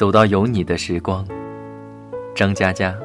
[0.00, 1.22] 走到有你的时光。
[2.34, 2.98] 张嘉佳。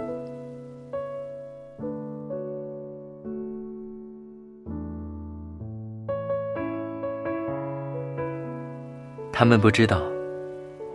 [9.30, 10.02] 他们不知道，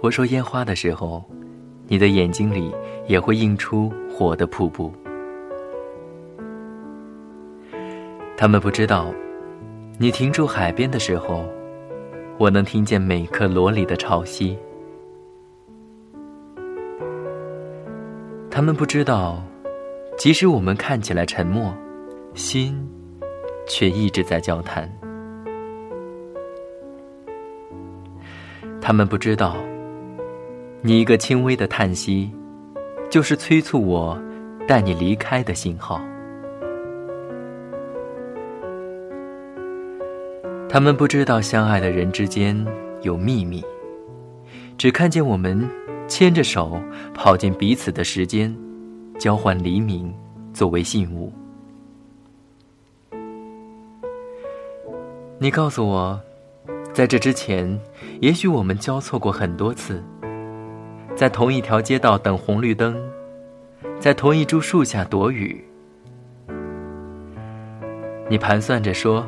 [0.00, 1.22] 我说烟花的时候，
[1.86, 2.74] 你的眼睛里
[3.06, 4.90] 也会映出火的瀑布。
[8.38, 9.12] 他们不知道，
[9.98, 11.44] 你停住海边的时候，
[12.38, 14.56] 我能听见每颗螺里的潮汐。
[18.50, 19.40] 他们不知道，
[20.18, 21.72] 即使我们看起来沉默，
[22.34, 22.84] 心
[23.68, 24.90] 却一直在交谈。
[28.80, 29.56] 他们不知道，
[30.82, 32.28] 你一个轻微的叹息，
[33.08, 34.20] 就是催促我
[34.66, 36.00] 带你离开的信号。
[40.68, 42.66] 他们不知道，相爱的人之间
[43.02, 43.64] 有秘密，
[44.76, 45.68] 只看见我们
[46.10, 46.82] 牵着手
[47.14, 48.52] 跑进彼此的时间，
[49.16, 50.12] 交换黎明
[50.52, 51.32] 作为信物。
[55.38, 56.20] 你告诉我，
[56.92, 57.80] 在这之前，
[58.20, 60.02] 也许我们交错过很多次，
[61.14, 63.00] 在同一条街道等红绿灯，
[64.00, 65.64] 在同一株树下躲雨。
[68.28, 69.24] 你盘算着说。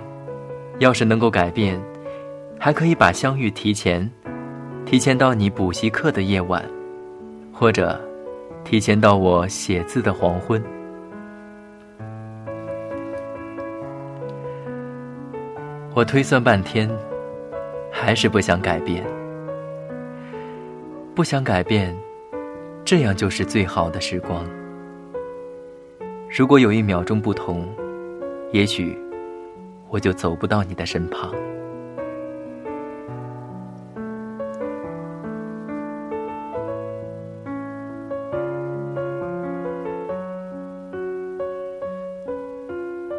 [0.78, 1.80] 要是能够改变，
[2.58, 4.10] 还可以把相遇提前，
[4.84, 6.62] 提前到你补习课的夜晚，
[7.52, 7.98] 或者
[8.64, 10.62] 提前到我写字的黄昏。
[15.94, 16.90] 我推算半天，
[17.90, 19.04] 还是不想改变，
[21.14, 21.96] 不想改变，
[22.84, 24.44] 这样就是最好的时光。
[26.28, 27.66] 如果有一秒钟不同，
[28.52, 28.98] 也许。
[29.92, 31.30] 我就走不到你的身旁。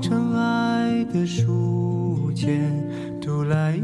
[0.00, 2.82] 尘埃的书签
[3.20, 3.78] 读来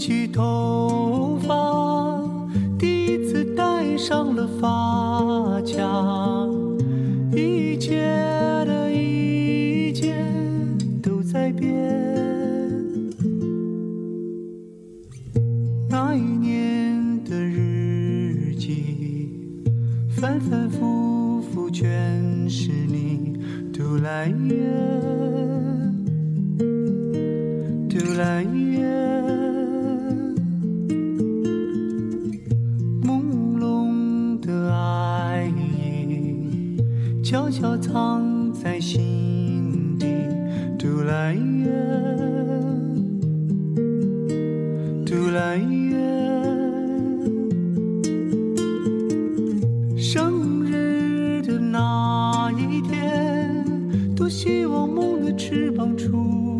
[0.00, 2.24] 起头发，
[2.78, 6.48] 第一次戴上了发卡，
[7.36, 8.00] 一切
[8.64, 10.16] 的一切
[11.02, 11.70] 都在变。
[15.86, 19.28] 那一年的日记，
[20.16, 23.38] 反反复复全是你，
[23.70, 24.56] 独来夜，
[27.86, 29.19] 独来夜。
[37.30, 40.04] 悄悄藏在心底，
[40.76, 41.70] 嘟啦耶，
[45.06, 45.96] 嘟啦耶。
[49.96, 53.64] 生日的那一天，
[54.16, 56.58] 多希望梦的翅膀出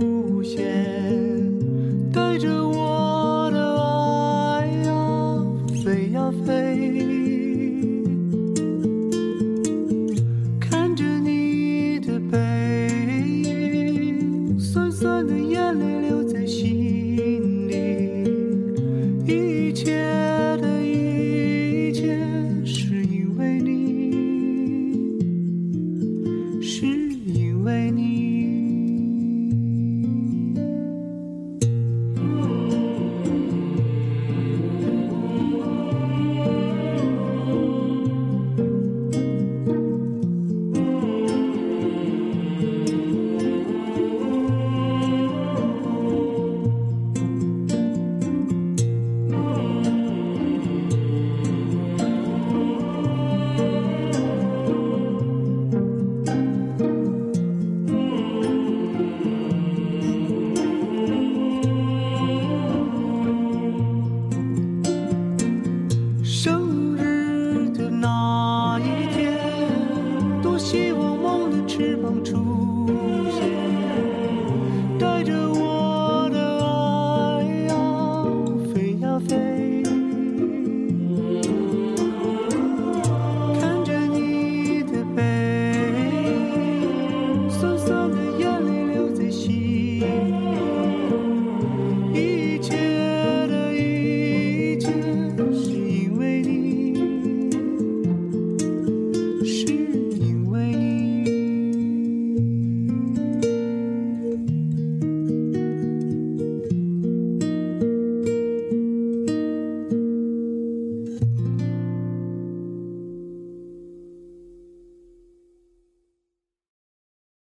[70.62, 72.86] 希望梦的翅膀中